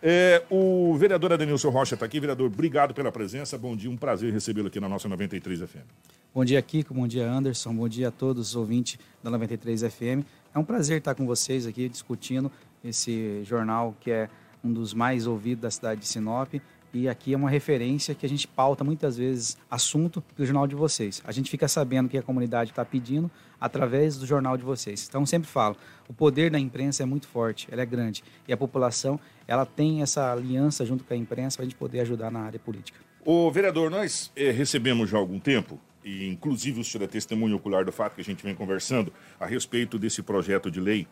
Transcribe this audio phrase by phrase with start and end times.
[0.00, 2.20] É, o vereador Adenilson Rocha está aqui.
[2.20, 3.58] Vereador, obrigado pela presença.
[3.58, 5.86] Bom dia, um prazer recebê-lo aqui na nossa 93 FM.
[6.32, 6.94] Bom dia, Kiko.
[6.94, 7.74] Bom dia, Anderson.
[7.74, 10.24] Bom dia a todos os ouvintes da 93 FM.
[10.54, 12.50] É um prazer estar com vocês aqui discutindo
[12.84, 14.28] esse jornal que é
[14.62, 16.54] um dos mais ouvidos da cidade de Sinop.
[16.92, 20.74] E aqui é uma referência que a gente pauta muitas vezes assunto do jornal de
[20.74, 21.22] vocês.
[21.24, 23.30] A gente fica sabendo o que a comunidade está pedindo
[23.60, 25.06] através do jornal de vocês.
[25.08, 25.76] Então, sempre falo,
[26.08, 28.24] o poder da imprensa é muito forte, ela é grande.
[28.46, 32.00] E a população, ela tem essa aliança junto com a imprensa para a gente poder
[32.00, 32.98] ajudar na área política.
[33.24, 37.56] O vereador, nós é, recebemos já há algum tempo, e inclusive o senhor é testemunho
[37.56, 41.06] ocular do fato que a gente vem conversando a respeito desse projeto de lei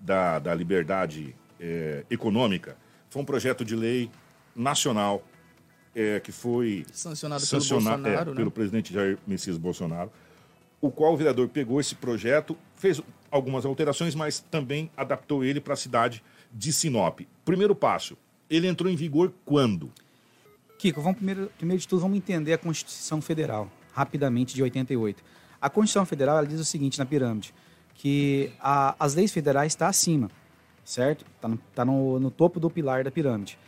[0.00, 2.76] da, da liberdade é, econômica.
[3.10, 4.10] Foi um projeto de lei
[4.58, 5.22] nacional
[5.94, 8.34] é, que foi sancionado, sancionado pelo, é, né?
[8.34, 10.12] pelo presidente Jair Messias Bolsonaro,
[10.80, 15.74] o qual o vereador pegou esse projeto, fez algumas alterações, mas também adaptou ele para
[15.74, 17.20] a cidade de Sinop.
[17.44, 18.16] Primeiro passo,
[18.48, 19.90] ele entrou em vigor quando?
[20.78, 25.22] Kiko, vamos primeiro, primeiro de tudo, vamos entender a Constituição Federal, rapidamente, de 88.
[25.60, 27.52] A Constituição Federal diz o seguinte na pirâmide,
[27.94, 30.30] que a, as leis federais estão tá acima,
[30.84, 31.26] certo?
[31.34, 33.58] Está no, tá no, no topo do pilar da pirâmide.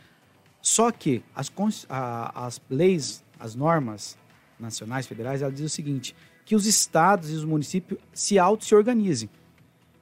[0.62, 1.50] Só que as,
[1.88, 4.16] a, as leis, as normas
[4.58, 9.30] nacionais, federais, ela diz o seguinte, que os estados e os municípios se auto-se organizem.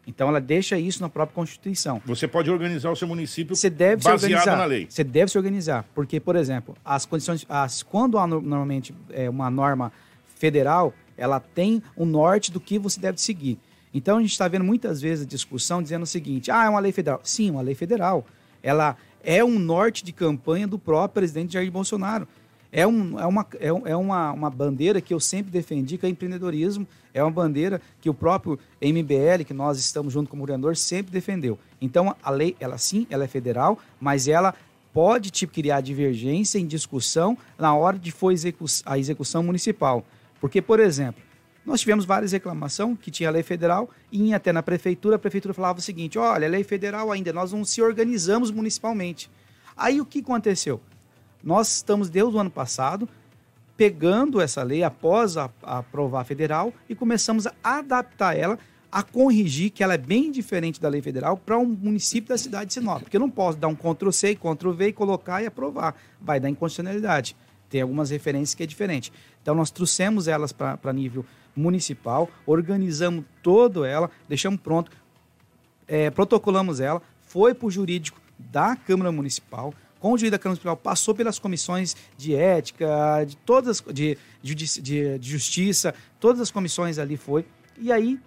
[0.06, 2.00] Então ela deixa isso na própria Constituição.
[2.06, 4.56] Você pode organizar o seu município Você deve baseado se organizar.
[4.56, 4.86] na lei.
[4.88, 9.50] Você deve se organizar, porque, por exemplo, as condições, as, quando há normalmente é, uma
[9.50, 9.92] norma
[10.34, 13.58] federal, ela tem o um norte do que você deve seguir.
[13.92, 16.80] Então a gente está vendo muitas vezes a discussão dizendo o seguinte: ah, é uma
[16.80, 17.20] lei federal.
[17.22, 18.24] Sim, uma lei federal.
[18.62, 22.27] Ela é um norte de campanha do próprio presidente Jair Bolsonaro.
[22.70, 26.08] É, um, é, uma, é, é uma, uma bandeira que eu sempre defendi, que é
[26.08, 26.86] empreendedorismo.
[27.14, 31.10] É uma bandeira que o próprio MBL, que nós estamos junto com o governador, sempre
[31.10, 31.58] defendeu.
[31.80, 34.55] Então, a lei, ela sim, ela é federal, mas ela
[34.92, 40.05] pode tipo, criar divergência em discussão na hora de for execu a execução municipal.
[40.41, 41.22] Porque, por exemplo,
[41.69, 45.78] nós tivemos várias reclamações que tinha lei federal e até na prefeitura, a prefeitura falava
[45.78, 49.31] o seguinte: olha, lei federal ainda, nós não se organizamos municipalmente.
[49.76, 50.81] Aí o que aconteceu?
[51.44, 53.09] Nós estamos, desde o ano passado,
[53.76, 58.59] pegando essa lei após a, a aprovar a federal e começamos a adaptar ela,
[58.91, 62.69] a corrigir que ela é bem diferente da lei federal para um município da cidade
[62.69, 63.03] de Sinop.
[63.03, 65.94] Porque eu não posso dar um Ctrl-C, Ctrl-V e colocar e aprovar.
[66.21, 67.37] Vai dar inconstitucionalidade.
[67.69, 69.12] Tem algumas referências que é diferente.
[69.42, 71.25] Então, nós trouxemos elas para nível
[71.58, 74.91] municipal, organizamos toda ela, deixamos pronto,
[75.86, 80.54] é, protocolamos ela, foi para o jurídico da Câmara Municipal, com o jurídico da Câmara
[80.54, 86.50] Municipal, passou pelas comissões de ética, de todas, de, de, de, de justiça, todas as
[86.50, 87.44] comissões ali foi.
[87.76, 88.18] E aí,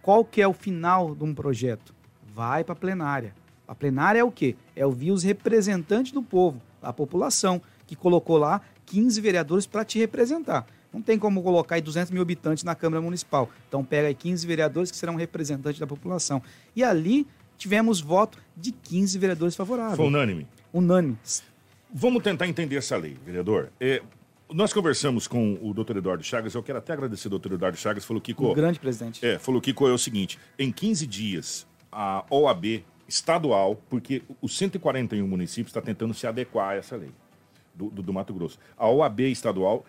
[0.00, 1.92] qual que é o final de um projeto?
[2.32, 3.34] Vai para a plenária.
[3.66, 4.54] A plenária é o quê?
[4.76, 9.98] É ouvir os representantes do povo, a população, que colocou lá 15 vereadores para te
[9.98, 10.64] representar.
[10.96, 13.50] Não tem como colocar aí 200 mil habitantes na Câmara Municipal.
[13.68, 16.42] Então pega aí 15 vereadores que serão representantes da população.
[16.74, 17.26] E ali
[17.58, 19.98] tivemos voto de 15 vereadores favoráveis.
[19.98, 20.48] Foi unânime?
[20.72, 21.18] Unânime.
[21.92, 23.70] Vamos tentar entender essa lei, vereador.
[23.78, 24.02] É,
[24.50, 28.02] nós conversamos com o doutor Eduardo Chagas, eu quero até agradecer ao doutor Eduardo Chagas,
[28.02, 28.34] falou que...
[28.34, 29.24] O grande presidente.
[29.24, 35.28] É, falou que é o seguinte, em 15 dias, a OAB estadual, porque os 141
[35.28, 37.10] municípios está tentando se adequar a essa lei
[37.76, 38.58] do, do, do Mato Grosso.
[38.76, 39.84] A OAB estadual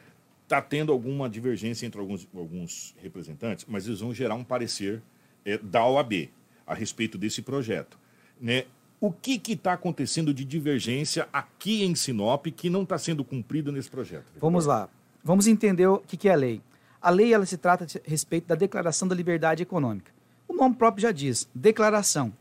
[0.48, 5.04] está tendo alguma divergência entre alguns, alguns representantes, mas eles vão gerar um parecer
[5.44, 6.30] é, da OAB
[6.66, 8.00] a respeito desse projeto.
[8.40, 8.64] Né?
[9.00, 13.90] O que está acontecendo de divergência aqui em Sinop que não está sendo cumprido nesse
[13.90, 14.26] projeto?
[14.40, 14.90] Vamos lá.
[15.22, 16.62] Vamos entender o que, que é a lei.
[17.02, 20.12] A lei ela se trata a respeito da Declaração da Liberdade Econômica.
[20.48, 22.32] O nome próprio já diz, declaração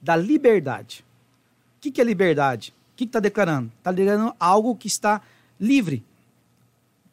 [0.00, 1.04] da liberdade.
[1.76, 2.74] O que, que é liberdade?
[2.92, 3.70] O que está declarando?
[3.78, 5.22] Está declarando algo que está
[5.60, 6.04] livre,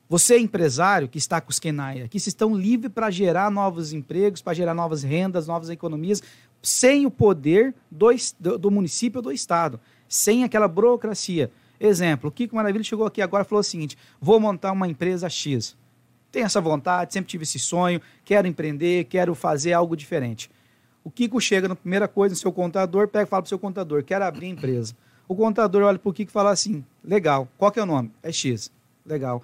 [0.07, 4.41] você, empresário que está com os Kenai aqui, vocês estão livres para gerar novos empregos,
[4.41, 6.21] para gerar novas rendas, novas economias,
[6.61, 11.49] sem o poder do, do, do município ou do Estado, sem aquela burocracia.
[11.79, 15.27] Exemplo, o Kiko Maravilha chegou aqui agora e falou o seguinte: vou montar uma empresa
[15.27, 15.75] X.
[16.31, 20.51] Tenho essa vontade, sempre tive esse sonho, quero empreender, quero fazer algo diferente.
[21.03, 23.59] O Kiko chega na primeira coisa no seu contador, pega e fala para o seu
[23.59, 24.95] contador, quero abrir empresa.
[25.27, 28.11] O contador olha para o Kiko e fala assim, legal, qual que é o nome?
[28.21, 28.71] É X.
[29.05, 29.43] Legal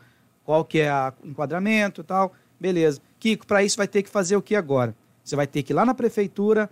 [0.51, 0.92] qual que é
[1.24, 2.33] o enquadramento e tal.
[2.59, 3.00] Beleza.
[3.21, 4.94] Kiko, para isso vai ter que fazer o que agora?
[5.24, 6.69] Você vai ter que ir lá na prefeitura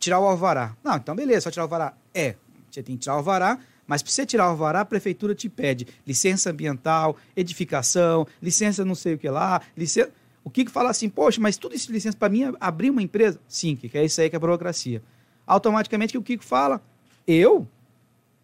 [0.00, 0.76] tirar o alvará.
[0.82, 1.94] Não, então beleza, só tirar o alvará.
[2.12, 2.34] É,
[2.68, 3.56] você tem que tirar o alvará,
[3.86, 8.96] mas para você tirar o alvará, a prefeitura te pede licença ambiental, edificação, licença não
[8.96, 10.10] sei o que lá, licença...
[10.42, 13.38] O Kiko fala assim, poxa, mas tudo isso de licença para mim abrir uma empresa?
[13.46, 15.00] Sim, que é isso aí que é a burocracia.
[15.46, 16.82] Automaticamente, o que o Kiko fala?
[17.26, 17.68] Eu?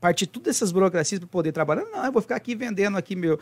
[0.00, 1.84] Partir tudo dessas burocracias para poder trabalhar.
[1.84, 3.38] Não, eu vou ficar aqui vendendo aqui meu,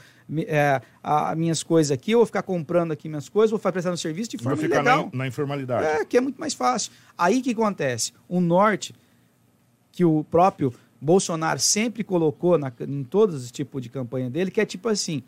[0.46, 3.96] é, a, minhas coisas aqui, eu vou ficar comprando aqui minhas coisas, vou ficar prestando
[3.96, 5.10] serviço de forma vou ficar ilegal.
[5.12, 5.84] Na, na informalidade.
[5.84, 6.92] É, que é muito mais fácil.
[7.18, 8.12] Aí que acontece?
[8.28, 8.94] O norte,
[9.92, 14.60] que o próprio Bolsonaro sempre colocou na, em todos os tipos de campanha dele, que
[14.60, 15.22] é tipo assim,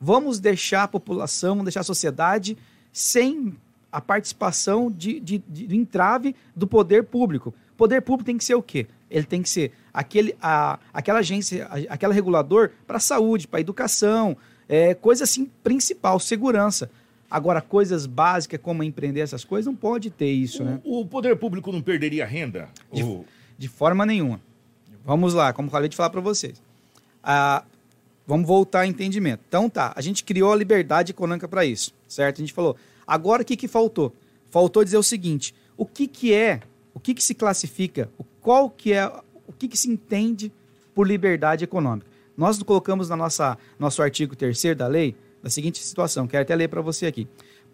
[0.00, 2.56] vamos deixar a população, vamos deixar a sociedade
[2.92, 3.56] sem
[3.90, 7.52] a participação de, de, de, entrave do poder público.
[7.76, 8.86] Poder público tem que ser o quê?
[9.10, 13.58] Ele tem que ser aquele, a, aquela agência, a, aquela regulador para a saúde, para
[13.58, 14.36] a educação,
[14.68, 16.90] é, coisa assim principal, segurança.
[17.30, 20.80] Agora, coisas básicas como empreender essas coisas, não pode ter isso, o, né?
[20.84, 22.68] O poder público não perderia renda?
[22.92, 23.02] De,
[23.58, 24.40] de forma nenhuma.
[25.04, 26.60] Vamos lá, como acabei de falar para vocês.
[27.22, 27.64] Ah,
[28.26, 29.42] vamos voltar ao entendimento.
[29.48, 32.38] Então tá, a gente criou a liberdade econômica para isso, certo?
[32.38, 34.14] A gente falou, agora o que, que faltou?
[34.50, 36.60] Faltou dizer o seguinte, o que, que é,
[36.94, 38.10] o que, que se classifica,
[38.40, 39.06] qual que é,
[39.46, 40.52] o que, que se entende
[40.94, 42.06] por liberdade econômica?
[42.36, 46.68] Nós colocamos na nossa nosso artigo 3 da lei da seguinte situação, quero até ler
[46.68, 47.26] para você aqui.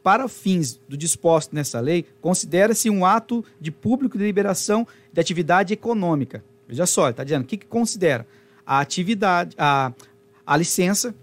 [0.03, 5.73] Para fins do disposto nessa lei, considera-se um ato de público de liberação de atividade
[5.73, 8.27] econômica, Veja só, está dizendo o que, que considera
[8.65, 9.93] a atividade, a,
[10.45, 11.15] a licença,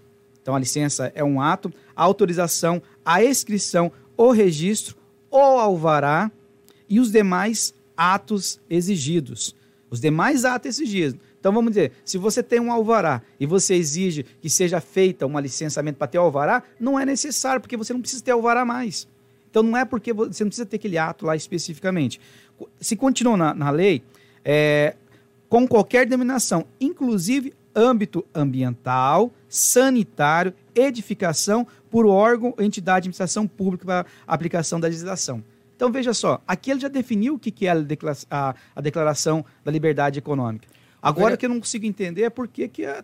[0.42, 4.95] então a licença é um ato, a autorização, a inscrição, o registro,
[5.30, 6.31] o alvará
[6.88, 9.56] e os demais atos exigidos.
[9.90, 11.19] Os demais atos exigidos.
[11.40, 15.40] Então vamos dizer, se você tem um alvará e você exige que seja feita um
[15.40, 19.07] licenciamento para ter alvará, não é necessário, porque você não precisa ter alvará mais.
[19.50, 22.19] Então não é porque você não precisa ter aquele ato lá especificamente.
[22.80, 24.01] Se continua na, na lei,
[24.44, 24.95] é,
[25.48, 33.86] com qualquer denominação, inclusive âmbito ambiental, sanitário, edificação, por órgão ou entidade de administração pública
[33.86, 35.44] para aplicação da legislação.
[35.83, 37.71] Então veja só, aqui ele já definiu o que é
[38.31, 40.65] a declaração da liberdade econômica.
[41.01, 43.03] Agora que eu não consigo entender é por que é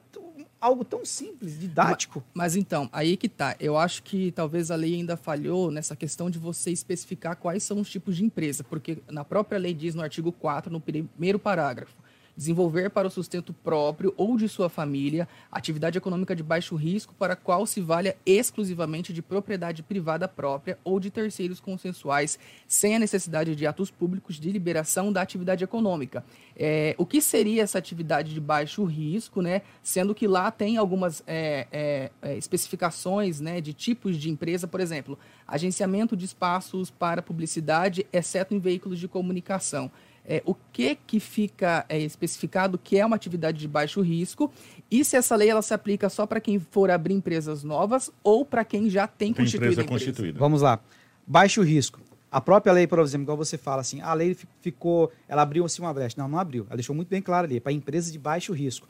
[0.62, 2.24] algo tão simples, didático.
[2.34, 3.54] Mas, mas, então, aí que tá.
[3.60, 7.82] Eu acho que talvez a lei ainda falhou nessa questão de você especificar quais são
[7.82, 11.98] os tipos de empresa, porque na própria lei diz no artigo 4, no primeiro parágrafo,
[12.40, 17.34] desenvolver para o sustento próprio ou de sua família atividade econômica de baixo risco para
[17.34, 23.00] a qual se valha exclusivamente de propriedade privada própria ou de terceiros consensuais, sem a
[23.00, 26.24] necessidade de atos públicos de liberação da atividade econômica.
[26.56, 29.62] É, o que seria essa atividade de baixo risco, né?
[29.84, 34.80] Sendo que lá tem algumas é, é, é especificações né, de tipos de empresa, por
[34.80, 39.92] exemplo, agenciamento de espaços para publicidade, exceto em veículos de comunicação
[40.30, 44.54] é, o que que fica é, especificado que é uma atividade de baixo risco
[44.90, 48.46] e se essa lei ela se aplica só para quem for abrir empresas novas ou
[48.46, 50.40] para quem já tem, tem constituído empresa, empresa constituída.
[50.40, 50.80] Vamos lá.
[51.26, 52.00] Baixo risco.
[52.32, 55.82] A própria lei, por exemplo, igual você fala assim, a lei ficou, ela abriu assim
[55.82, 56.16] uma brecha.
[56.16, 56.64] Não, não abriu.
[56.68, 58.88] Ela deixou muito bem claro ali, para empresas de baixo risco.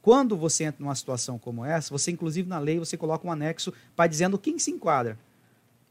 [0.00, 3.70] Quando você entra numa situação como essa, você inclusive na lei você coloca um anexo
[3.94, 5.18] para dizendo quem se enquadra.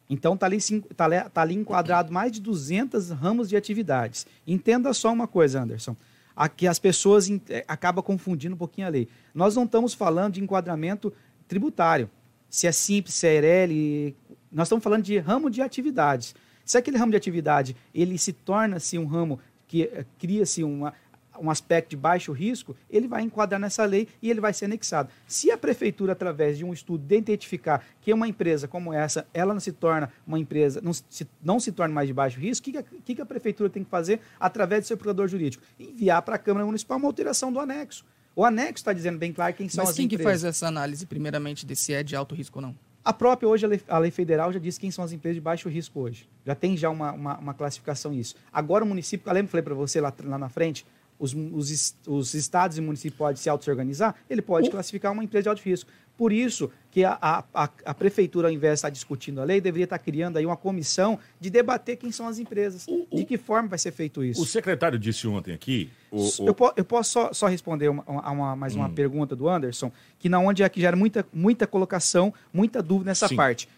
[0.09, 0.59] Então está ali,
[0.95, 4.25] tá, tá ali enquadrado mais de 200 ramos de atividades.
[4.47, 5.95] Entenda só uma coisa, Anderson.
[6.35, 9.07] Aqui as pessoas é, acabam confundindo um pouquinho a lei.
[9.35, 11.13] Nós não estamos falando de enquadramento
[11.47, 12.09] tributário.
[12.49, 14.15] Se é simples, se é ERL,
[14.51, 16.33] nós estamos falando de ramo de atividades.
[16.65, 20.93] Se aquele ramo de atividade ele se torna-se um ramo que eh, cria-se uma,
[21.41, 25.09] um aspecto de baixo risco, ele vai enquadrar nessa lei e ele vai ser anexado.
[25.27, 29.59] Se a prefeitura, através de um estudo, identificar que uma empresa como essa, ela não
[29.59, 33.15] se torna uma empresa, não se, não se torna mais de baixo risco, o que,
[33.15, 35.63] que, a prefeitura tem que fazer através do seu procurador jurídico?
[35.79, 38.05] Enviar para a Câmara Municipal uma alteração do anexo.
[38.35, 40.25] O anexo está dizendo bem claro quem são Mas as quem empresas.
[40.25, 42.75] quem que faz essa análise, primeiramente, de se é de alto risco ou não?
[43.03, 45.41] A própria hoje, a lei, a lei, federal já diz quem são as empresas de
[45.41, 46.29] baixo risco hoje.
[46.45, 48.35] Já tem já uma, uma, uma classificação isso.
[48.51, 50.85] Agora o município, eu lembro que falei para você lá, lá na frente,
[51.19, 55.49] os, os, os estados e municípios podem se auto-organizar, ele pode classificar uma empresa de
[55.49, 55.91] alto risco.
[56.17, 59.85] Por isso que a, a, a, prefeitura, ao invés de estar discutindo a lei, deveria
[59.85, 63.69] estar criando aí uma comissão de debater quem são as empresas, o, de que forma
[63.69, 64.41] vai ser feito isso.
[64.41, 65.89] O secretário disse ontem aqui...
[66.11, 66.73] O, eu, o...
[66.75, 68.93] eu, posso só, só responder uma, uma, mais uma hum.
[68.93, 73.29] pergunta do Anderson, que na onde é que gera muita, muita colocação, muita dúvida nessa
[73.29, 73.37] Sim.
[73.37, 73.69] parte.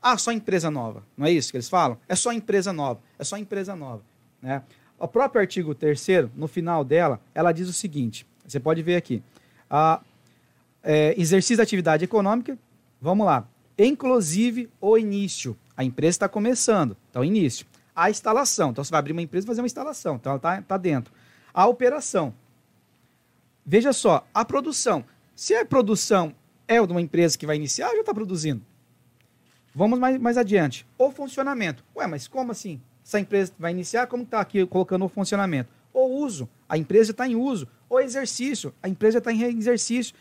[0.00, 1.98] Ah, só empresa nova, não é isso que eles falam?
[2.08, 4.02] É só empresa nova, é só empresa nova.
[4.40, 4.62] Né?
[4.98, 9.22] O próprio artigo 3 no final dela, ela diz o seguinte: você pode ver aqui.
[9.70, 10.00] A,
[10.82, 12.58] é, exercício da atividade econômica,
[13.00, 13.46] vamos lá.
[13.78, 15.56] Inclusive o início.
[15.76, 17.66] A empresa está começando, então início.
[17.94, 20.62] A instalação, então você vai abrir uma empresa e fazer uma instalação, então ela está
[20.62, 21.12] tá dentro.
[21.52, 22.34] A operação.
[23.64, 25.04] Veja só, a produção.
[25.36, 26.34] Se a produção
[26.66, 28.62] é de uma empresa que vai iniciar, já está produzindo.
[29.74, 30.86] Vamos mais, mais adiante.
[30.96, 31.84] O funcionamento.
[31.94, 32.80] Ué, mas como assim?
[33.08, 35.70] Essa empresa vai iniciar, como está aqui colocando o funcionamento?
[35.94, 37.66] O uso, a empresa está em uso.
[37.88, 38.74] o exercício.
[38.82, 40.14] A empresa está em exercício.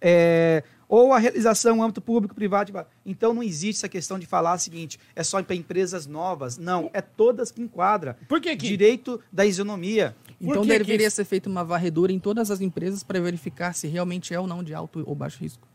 [0.00, 2.72] É, ou a realização no âmbito público, privado.
[3.04, 6.56] Então não existe essa questão de falar o seguinte, é só para empresas novas.
[6.56, 8.16] Não, é todas que enquadra.
[8.26, 8.66] Por que que...
[8.66, 10.16] Direito da isonomia.
[10.40, 11.10] Então deveria que...
[11.10, 14.64] ser feita uma varredura em todas as empresas para verificar se realmente é ou não
[14.64, 15.68] de alto ou baixo risco.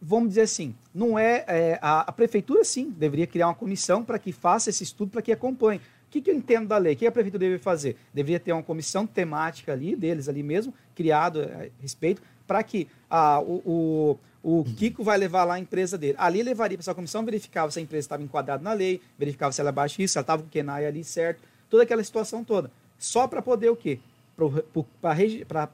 [0.00, 4.16] Vamos dizer assim, não é, é a, a, prefeitura sim deveria criar uma comissão para
[4.16, 5.80] que faça esse estudo para que acompanhe.
[6.08, 6.94] O que, que, eu entendo da lei?
[6.94, 7.94] O que a prefeitura deve fazer?
[8.14, 13.40] Deveria ter uma comissão temática ali, deles ali mesmo, criado a respeito, para que ah,
[13.40, 16.14] o, o, o Kiko vai levar lá a empresa dele.
[16.16, 19.60] Ali levaria para essa comissão, verificava se a empresa estava enquadrada na lei, verificava se
[19.60, 22.42] ela é baixo risco, se ela estava com o KENAI ali certo, toda aquela situação
[22.42, 22.70] toda.
[22.98, 24.00] Só para poder o quê?
[25.46, 25.68] Para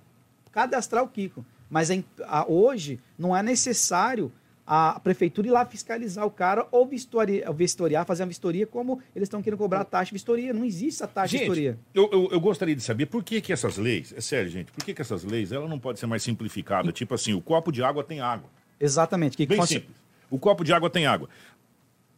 [0.50, 1.46] cadastrar o Kiko.
[1.70, 1.90] Mas
[2.24, 4.32] a, hoje não é necessário
[4.66, 9.26] a prefeitura ir lá fiscalizar o cara ou vistoriar, vistoriar fazer uma vistoria como eles
[9.26, 10.52] estão querendo cobrar a taxa de vistoria.
[10.52, 11.78] Não existe essa taxa gente, de vistoria.
[11.92, 14.84] Eu, eu, eu, gostaria de saber por que, que essas leis, é sério, gente, por
[14.84, 16.90] que, que essas leis ela não pode ser mais simplificada?
[16.92, 18.48] Tipo assim, o copo de água tem água.
[18.80, 19.36] Exatamente.
[19.36, 19.96] Que Bem que simples.
[20.30, 21.28] O copo de água tem água.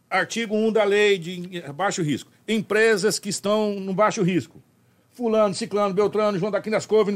[0.09, 2.31] Artigo 1 da lei de baixo risco.
[2.47, 4.61] Empresas que estão no baixo risco
[5.17, 7.15] fulano, ciclano, beltrano, João daqui das Covas,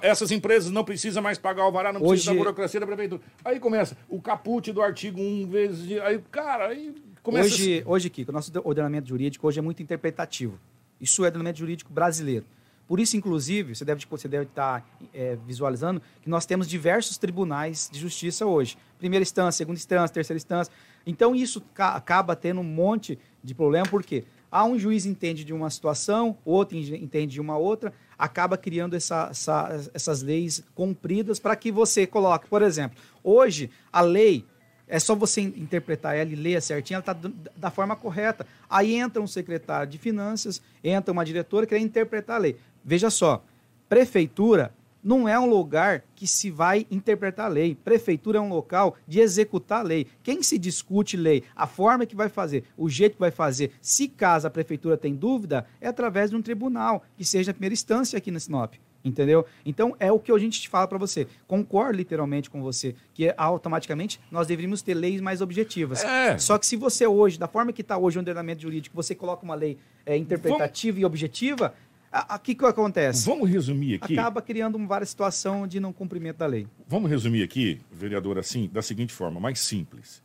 [0.00, 2.10] essas empresas não precisam mais pagar o alvará, não Hoje...
[2.10, 3.20] precisa da burocracia da prefeitura.
[3.44, 7.48] Aí começa o caput do artigo 1 vezes, aí, cara, aí começa...
[7.48, 7.82] Hoje, assim.
[7.84, 10.56] hoje Kiko, o nosso ordenamento jurídico hoje é muito interpretativo.
[11.00, 12.46] Isso é ordenamento jurídico brasileiro.
[12.86, 17.88] Por isso, inclusive, você deve, você deve estar é, visualizando que nós temos diversos tribunais
[17.90, 18.76] de justiça hoje.
[18.98, 20.72] Primeira instância, segunda instância, terceira instância.
[21.04, 24.24] Então, isso acaba tendo um monte de problema, por quê?
[24.52, 29.28] Há um juiz entende de uma situação, outro entende de uma outra, acaba criando essa,
[29.30, 34.44] essa, essas leis cumpridas para que você coloque, por exemplo, hoje a lei
[34.86, 38.46] é só você interpretar ela e ler certinho, ela está da forma correta.
[38.68, 42.56] Aí entra um secretário de finanças, entra uma diretora que quer interpretar a lei.
[42.84, 43.42] Veja só,
[43.88, 44.70] prefeitura
[45.02, 47.74] não é um lugar que se vai interpretar a lei.
[47.74, 50.06] Prefeitura é um local de executar a lei.
[50.22, 54.08] Quem se discute lei, a forma que vai fazer, o jeito que vai fazer, se
[54.08, 58.16] caso a prefeitura tem dúvida, é através de um tribunal, que seja a primeira instância
[58.16, 58.74] aqui na Sinop.
[59.04, 59.44] Entendeu?
[59.66, 61.26] Então é o que a gente fala para você.
[61.48, 66.04] Concordo literalmente com você, que automaticamente nós deveríamos ter leis mais objetivas.
[66.04, 66.38] É.
[66.38, 69.44] Só que se você hoje, da forma que está hoje o ordenamento jurídico, você coloca
[69.44, 71.02] uma lei é, interpretativa Vamos...
[71.02, 71.74] e objetiva,
[72.12, 73.26] o que, que acontece?
[73.26, 74.18] Vamos resumir aqui.
[74.18, 76.66] Acaba criando uma várias situação de não cumprimento da lei.
[76.86, 80.22] Vamos resumir aqui, vereador, assim, da seguinte forma, mais simples.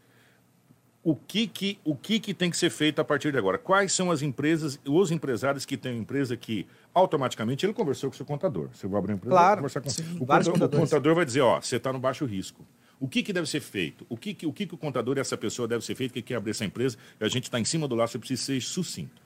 [1.03, 3.57] O que que, o que que tem que ser feito a partir de agora?
[3.57, 6.67] Quais são as empresas, os empresários que têm empresa que
[6.97, 8.69] automaticamente ele conversou com o seu contador.
[8.73, 11.41] Você vai abrir uma empresa, claro, conversar com sim, o, contador, o contador vai dizer,
[11.41, 12.65] ó, você está no baixo risco.
[12.99, 14.05] O que, que deve ser feito?
[14.09, 16.21] O que, que, o que, que o contador e essa pessoa deve ser feito que
[16.21, 16.97] quer abrir essa empresa?
[17.19, 19.21] A gente está em cima do laço, você precisa ser sucinto.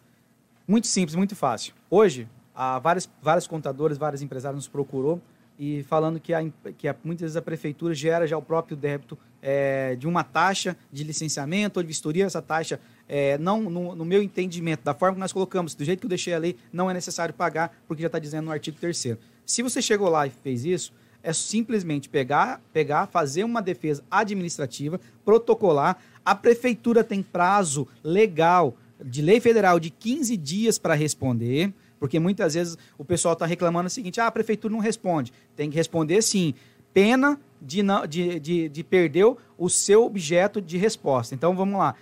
[0.68, 1.74] Muito simples, muito fácil.
[1.90, 5.22] Hoje, a vários, vários contadores, vários empresários nos procurou
[5.60, 6.44] e falando que, a,
[6.78, 10.76] que a, muitas vezes a prefeitura gera já o próprio débito é, de uma taxa
[10.92, 12.26] de licenciamento ou de vistoria.
[12.26, 16.00] Essa taxa, é, não no, no, meu entendimento, da forma que nós colocamos, do jeito
[16.00, 18.78] que eu deixei a lei, não é necessário pagar, porque já está dizendo no artigo
[18.80, 24.04] 3 Se você chegou lá e fez isso, é simplesmente pegar, pegar, fazer uma defesa
[24.10, 25.98] administrativa, protocolar.
[26.26, 31.72] A prefeitura tem prazo legal de lei federal de 15 dias para responder.
[32.02, 35.32] Porque muitas vezes o pessoal está reclamando o seguinte: ah, a prefeitura não responde.
[35.56, 36.56] Tem que responder sim.
[36.92, 41.36] Pena de, não, de, de, de perder o seu objeto de resposta.
[41.36, 41.94] Então vamos lá.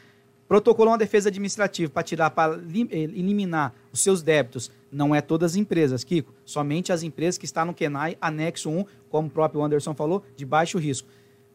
[0.48, 4.72] Protocolou uma defesa administrativa para tirar, para eh, eliminar os seus débitos.
[4.90, 6.34] Não é todas as empresas, Kiko.
[6.46, 10.46] Somente as empresas que estão no KENAI, anexo 1, como o próprio Anderson falou, de
[10.46, 11.10] baixo risco.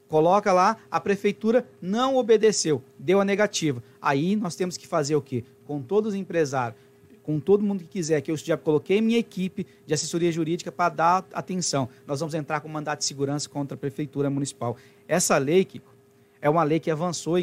[0.06, 3.82] Coloca lá, a prefeitura não obedeceu, deu a negativa.
[4.02, 5.42] Aí nós temos que fazer o quê?
[5.66, 6.78] Com todos os empresários,
[7.24, 10.94] com todo mundo que quiser, que eu já coloquei minha equipe de assessoria jurídica para
[10.94, 11.88] dar atenção.
[12.06, 14.76] Nós vamos entrar com mandato de segurança contra a Prefeitura Municipal.
[15.08, 15.92] Essa lei, Kiko,
[16.40, 17.38] é uma lei que avançou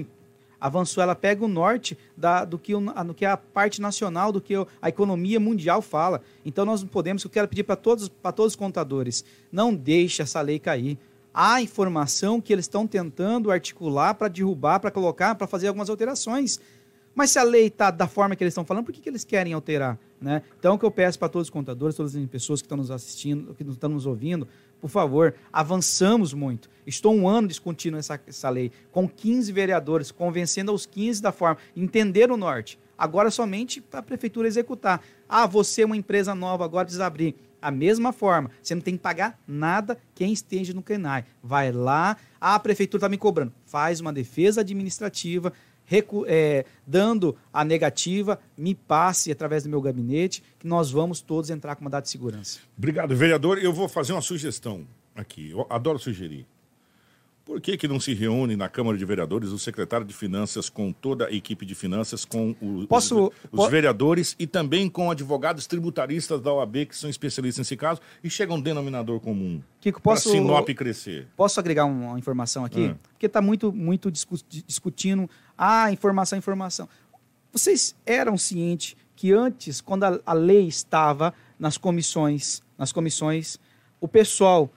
[0.62, 4.54] avançou, ela pega o norte da, do, que, do que a parte nacional, do que
[4.80, 6.22] a economia mundial fala.
[6.46, 10.40] Então nós não podemos, eu quero pedir para todos, todos os contadores, não deixe essa
[10.40, 11.00] lei cair.
[11.34, 16.60] Há informação que eles estão tentando articular para derrubar, para colocar, para fazer algumas alterações.
[17.14, 19.24] Mas se a lei está da forma que eles estão falando, por que, que eles
[19.24, 19.98] querem alterar?
[20.22, 20.42] Né?
[20.58, 22.92] Então, o que eu peço para todos os contadores, todas as pessoas que estão nos
[22.92, 24.48] assistindo, que estão nos ouvindo,
[24.80, 26.70] por favor, avançamos muito.
[26.88, 31.58] Estou um ano discutindo essa, essa lei, com 15 vereadores, convencendo os 15 da forma,
[31.76, 32.80] entender o norte.
[32.98, 35.02] Agora somente para a prefeitura executar.
[35.28, 37.36] Ah, você é uma empresa nova, agora precisa abrir.
[37.62, 41.26] A mesma forma, você não tem que pagar nada quem esteja no CRENAI.
[41.44, 43.54] Vai lá, ah, a prefeitura está me cobrando.
[43.66, 45.54] Faz uma defesa administrativa,
[46.28, 51.76] é, dando a negativa, me passe através do meu gabinete, que nós vamos todos entrar
[51.76, 52.60] com mandado de segurança.
[52.78, 53.58] Obrigado, vereador.
[53.58, 55.52] Eu vou fazer uma sugestão aqui.
[55.52, 56.46] Eu adoro sugerir.
[57.44, 60.94] Por que, que não se reúne na Câmara de Vereadores o secretário de Finanças com
[60.94, 65.10] toda a equipe de finanças, com o- Posso- os, os po- vereadores e também com
[65.12, 70.00] advogados tributaristas da OAB, que são especialistas nesse caso, e chega um denominador comum Kiko,
[70.02, 71.28] posso, Sinop crescer?
[71.36, 72.82] posso agregar um- uma informação aqui?
[72.90, 72.96] Hum.
[73.12, 76.88] Porque está muito, muito discu- discutindo, ah, informação, informação.
[77.52, 83.60] Vocês eram cientes que antes, quando a, a lei estava nas comissões, nas comissões,
[84.00, 84.72] o pessoal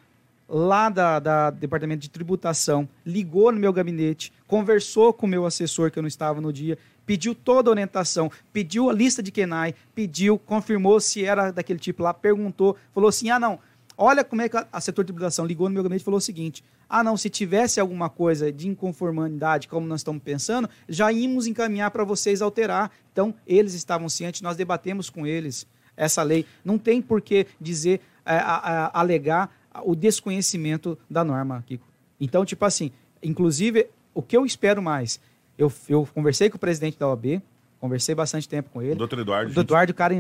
[0.49, 5.91] lá da, da Departamento de Tributação ligou no meu gabinete, conversou com o meu assessor,
[5.91, 9.75] que eu não estava no dia, pediu toda a orientação, pediu a lista de KENAI,
[9.95, 13.59] pediu, confirmou se era daquele tipo lá, perguntou, falou assim, ah, não,
[13.97, 16.19] olha como é que a, a setor de tributação ligou no meu gabinete e falou
[16.19, 21.11] o seguinte, ah, não, se tivesse alguma coisa de inconformidade, como nós estamos pensando, já
[21.11, 22.91] íamos encaminhar para vocês alterar.
[23.13, 26.45] Então, eles estavam cientes, nós debatemos com eles essa lei.
[26.65, 29.51] Não tem por que dizer, é, a- a- alegar
[29.83, 31.87] o desconhecimento da norma, Kiko.
[32.21, 32.91] Então, tipo assim,
[33.23, 35.21] inclusive, o que eu espero mais,
[35.59, 37.43] eu, eu conversei com o presidente da OAB,
[37.81, 38.95] conversei bastante tempo com ele.
[38.95, 39.55] Doutor Eduardo.
[39.55, 40.15] O Eduardo, cara,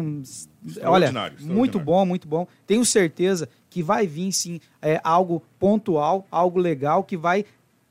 [0.82, 2.46] olha, muito bom, muito bom.
[2.66, 7.44] Tenho certeza que vai vir, sim, é, algo pontual, algo legal que vai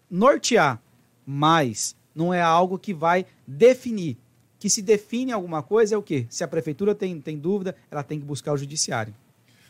[0.09, 0.79] nortear,
[1.25, 4.17] mas não é algo que vai definir.
[4.59, 6.25] Que se define alguma coisa é o quê?
[6.29, 9.13] Se a prefeitura tem, tem dúvida, ela tem que buscar o judiciário.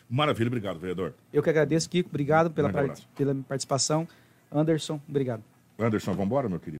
[0.08, 1.14] Maravilha, obrigado, vereador.
[1.32, 2.70] Eu que agradeço, Kiko, obrigado pela,
[3.16, 4.06] pela participação.
[4.52, 5.42] Anderson, obrigado.
[5.78, 6.72] Anderson, vamos embora, meu querido?